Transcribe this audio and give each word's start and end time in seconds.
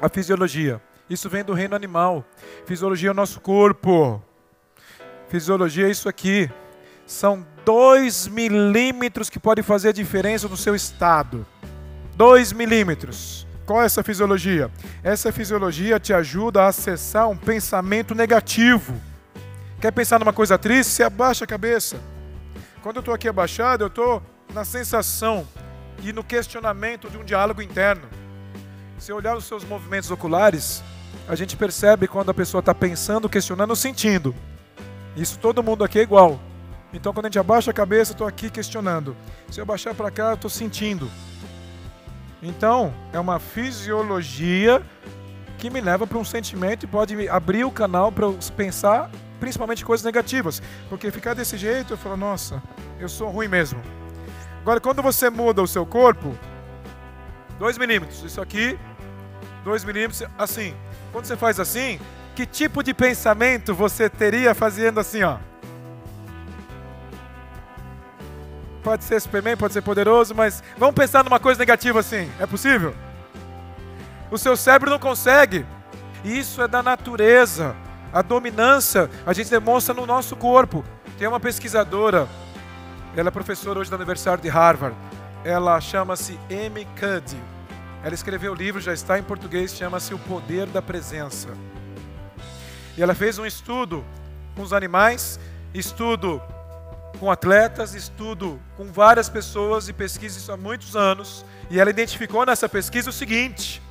a 0.00 0.08
fisiologia. 0.08 0.80
Isso 1.08 1.28
vem 1.28 1.44
do 1.44 1.52
reino 1.52 1.74
animal. 1.74 2.24
Fisiologia 2.66 3.10
é 3.10 3.12
o 3.12 3.14
nosso 3.14 3.40
corpo. 3.40 4.22
Fisiologia 5.28 5.86
é 5.86 5.90
isso 5.90 6.08
aqui. 6.08 6.50
São 7.06 7.46
dois 7.64 8.26
milímetros 8.26 9.28
que 9.28 9.38
podem 9.38 9.62
fazer 9.62 9.90
a 9.90 9.92
diferença 9.92 10.48
no 10.48 10.56
seu 10.56 10.74
estado. 10.74 11.46
Dois 12.16 12.52
milímetros. 12.52 13.46
Qual 13.66 13.82
é 13.82 13.86
essa 13.86 14.02
fisiologia? 14.02 14.70
Essa 15.02 15.32
fisiologia 15.32 15.98
te 15.98 16.12
ajuda 16.12 16.62
a 16.62 16.68
acessar 16.68 17.28
um 17.28 17.36
pensamento 17.36 18.14
negativo. 18.14 18.94
Quer 19.80 19.90
pensar 19.90 20.18
numa 20.18 20.32
coisa 20.32 20.58
triste? 20.58 20.92
Você 20.92 21.02
abaixa 21.02 21.44
a 21.44 21.48
cabeça. 21.48 21.98
Quando 22.82 22.96
eu 22.96 23.00
estou 23.00 23.14
aqui 23.14 23.28
abaixado, 23.28 23.84
eu 23.84 23.88
estou 23.88 24.22
na 24.52 24.64
sensação 24.64 25.46
e 26.02 26.12
no 26.12 26.22
questionamento 26.22 27.08
de 27.10 27.16
um 27.16 27.24
diálogo 27.24 27.62
interno. 27.62 28.08
Se 28.98 29.12
olhar 29.12 29.36
os 29.36 29.44
seus 29.44 29.64
movimentos 29.64 30.10
oculares, 30.10 30.82
a 31.28 31.34
gente 31.34 31.56
percebe 31.56 32.06
quando 32.06 32.30
a 32.30 32.34
pessoa 32.34 32.60
está 32.60 32.74
pensando, 32.74 33.28
questionando 33.28 33.74
sentindo. 33.76 34.34
Isso 35.16 35.38
todo 35.38 35.62
mundo 35.62 35.84
aqui 35.84 35.98
é 35.98 36.02
igual. 36.02 36.40
Então 36.92 37.12
quando 37.12 37.26
a 37.26 37.28
gente 37.28 37.38
abaixa 37.38 37.70
a 37.70 37.74
cabeça, 37.74 38.12
eu 38.12 38.14
estou 38.14 38.26
aqui 38.26 38.50
questionando. 38.50 39.16
Se 39.50 39.60
eu 39.60 39.66
baixar 39.66 39.94
para 39.94 40.10
cá, 40.10 40.30
eu 40.30 40.34
estou 40.34 40.50
sentindo. 40.50 41.10
Então, 42.42 42.92
é 43.12 43.18
uma 43.18 43.38
fisiologia 43.38 44.82
que 45.56 45.70
me 45.70 45.80
leva 45.80 46.06
para 46.06 46.18
um 46.18 46.24
sentimento 46.24 46.84
e 46.84 46.86
pode 46.86 47.28
abrir 47.28 47.64
o 47.64 47.70
canal 47.70 48.12
para 48.12 48.26
eu 48.26 48.38
pensar 48.54 49.10
principalmente 49.40 49.84
coisas 49.84 50.04
negativas. 50.04 50.62
Porque 50.88 51.10
ficar 51.10 51.34
desse 51.34 51.56
jeito, 51.56 51.94
eu 51.94 51.96
falo, 51.96 52.16
nossa, 52.16 52.62
eu 53.00 53.08
sou 53.08 53.30
ruim 53.30 53.48
mesmo. 53.48 53.80
Agora, 54.60 54.78
quando 54.80 55.02
você 55.02 55.30
muda 55.30 55.62
o 55.62 55.66
seu 55.66 55.86
corpo, 55.86 56.36
2 57.58 57.78
milímetros, 57.78 58.22
isso 58.22 58.40
aqui, 58.40 58.78
2 59.64 59.84
milímetros, 59.84 60.22
assim. 60.38 60.74
Quando 61.12 61.26
você 61.26 61.36
faz 61.36 61.60
assim, 61.60 62.00
que 62.34 62.44
tipo 62.44 62.82
de 62.82 62.92
pensamento 62.92 63.74
você 63.74 64.08
teria 64.08 64.54
fazendo 64.54 64.98
assim, 65.00 65.22
ó? 65.22 65.38
Pode 68.82 69.04
ser 69.04 69.18
Superman, 69.20 69.56
pode 69.56 69.72
ser 69.72 69.80
poderoso, 69.80 70.34
mas 70.34 70.62
vamos 70.76 70.94
pensar 70.94 71.24
numa 71.24 71.40
coisa 71.40 71.58
negativa 71.58 72.00
assim. 72.00 72.30
É 72.38 72.46
possível? 72.46 72.94
O 74.30 74.36
seu 74.36 74.56
cérebro 74.56 74.90
não 74.90 74.98
consegue. 74.98 75.64
Isso 76.22 76.60
é 76.60 76.68
da 76.68 76.82
natureza. 76.82 77.74
A 78.12 78.20
dominância 78.20 79.08
a 79.24 79.32
gente 79.32 79.48
demonstra 79.48 79.94
no 79.94 80.04
nosso 80.04 80.36
corpo. 80.36 80.84
Tem 81.18 81.26
uma 81.26 81.40
pesquisadora, 81.40 82.28
ela 83.16 83.28
é 83.28 83.30
professora 83.30 83.78
hoje 83.78 83.90
da 83.90 83.96
Universidade 83.96 84.42
de 84.42 84.48
Harvard. 84.48 84.96
Ela 85.44 85.78
chama-se 85.80 86.38
Amy 86.50 86.86
Cuddy. 86.98 87.38
Ela 88.02 88.14
escreveu 88.14 88.52
o 88.52 88.54
livro, 88.54 88.80
já 88.80 88.94
está 88.94 89.18
em 89.18 89.22
português, 89.22 89.74
chama-se 89.74 90.14
O 90.14 90.18
Poder 90.18 90.66
da 90.66 90.80
Presença. 90.80 91.48
E 92.96 93.02
ela 93.02 93.14
fez 93.14 93.38
um 93.38 93.44
estudo 93.44 94.04
com 94.56 94.62
os 94.62 94.72
animais, 94.72 95.38
estudo 95.74 96.40
com 97.20 97.30
atletas, 97.30 97.94
estudo 97.94 98.60
com 98.76 98.90
várias 98.90 99.28
pessoas 99.28 99.88
e 99.88 99.92
pesquisa 99.92 100.38
isso 100.38 100.50
há 100.50 100.56
muitos 100.56 100.96
anos. 100.96 101.44
E 101.70 101.78
ela 101.78 101.90
identificou 101.90 102.46
nessa 102.46 102.68
pesquisa 102.68 103.10
o 103.10 103.12
seguinte: 103.12 103.82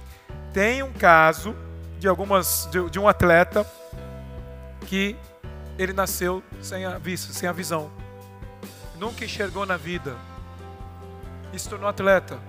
tem 0.54 0.82
um 0.82 0.94
caso 0.94 1.56
de 2.00 2.08
algumas 2.08 2.68
de, 2.72 2.90
de 2.90 3.00
um 3.00 3.08
atleta 3.08 3.66
que 4.88 5.16
ele 5.78 5.94
nasceu 5.94 6.44
sem 6.62 6.86
a 6.86 6.98
vista, 6.98 7.32
sem 7.32 7.48
a 7.48 7.52
visão. 7.52 7.92
Nunca 8.98 9.26
enxergou 9.26 9.66
na 9.66 9.78
vida. 9.78 10.16
E 11.54 11.60
se 11.60 11.70
tornou 11.70 11.88
atleta. 11.88 12.40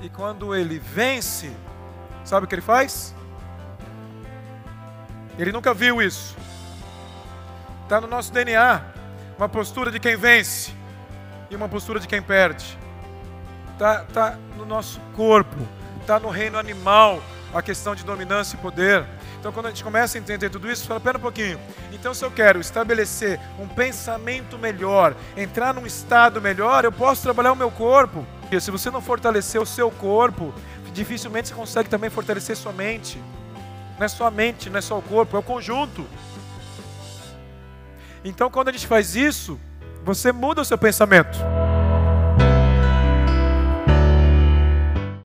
E 0.00 0.08
quando 0.08 0.54
ele 0.54 0.78
vence, 0.78 1.52
sabe 2.24 2.46
o 2.46 2.48
que 2.48 2.54
ele 2.54 2.62
faz? 2.62 3.14
Ele 5.36 5.50
nunca 5.50 5.74
viu 5.74 6.00
isso. 6.00 6.36
Está 7.82 8.00
no 8.00 8.06
nosso 8.06 8.32
DNA. 8.32 8.80
Uma 9.36 9.48
postura 9.48 9.90
de 9.90 9.98
quem 9.98 10.16
vence 10.16 10.72
e 11.50 11.56
uma 11.56 11.68
postura 11.68 11.98
de 11.98 12.06
quem 12.06 12.22
perde. 12.22 12.78
Está 13.72 14.04
tá 14.04 14.38
no 14.56 14.64
nosso 14.64 15.00
corpo. 15.16 15.56
Está 16.00 16.20
no 16.20 16.28
reino 16.28 16.58
animal 16.58 17.20
a 17.52 17.60
questão 17.60 17.94
de 17.94 18.04
dominância 18.04 18.56
e 18.56 18.60
poder. 18.60 19.04
Então, 19.44 19.52
quando 19.52 19.66
a 19.66 19.68
gente 19.68 19.84
começa 19.84 20.16
a 20.16 20.18
entender 20.18 20.48
tudo 20.48 20.70
isso, 20.70 20.86
fala: 20.86 20.98
pera 20.98 21.18
um 21.18 21.20
pouquinho. 21.20 21.60
Então, 21.92 22.14
se 22.14 22.24
eu 22.24 22.30
quero 22.30 22.62
estabelecer 22.62 23.38
um 23.58 23.68
pensamento 23.68 24.58
melhor, 24.58 25.14
entrar 25.36 25.74
num 25.74 25.84
estado 25.84 26.40
melhor, 26.40 26.86
eu 26.86 26.90
posso 26.90 27.20
trabalhar 27.20 27.52
o 27.52 27.56
meu 27.56 27.70
corpo. 27.70 28.26
E 28.50 28.58
se 28.58 28.70
você 28.70 28.90
não 28.90 29.02
fortalecer 29.02 29.60
o 29.60 29.66
seu 29.66 29.90
corpo, 29.90 30.54
dificilmente 30.94 31.48
você 31.48 31.54
consegue 31.54 31.90
também 31.90 32.08
fortalecer 32.08 32.56
sua 32.56 32.72
mente. 32.72 33.22
Não 33.98 34.06
é 34.06 34.08
só 34.08 34.28
a 34.28 34.30
mente, 34.30 34.70
não 34.70 34.78
é 34.78 34.80
só 34.80 34.96
o 34.96 35.02
corpo, 35.02 35.36
é 35.36 35.40
o 35.40 35.42
conjunto. 35.42 36.06
Então, 38.24 38.50
quando 38.50 38.68
a 38.68 38.72
gente 38.72 38.86
faz 38.86 39.14
isso, 39.14 39.60
você 40.02 40.32
muda 40.32 40.62
o 40.62 40.64
seu 40.64 40.78
pensamento. 40.78 41.36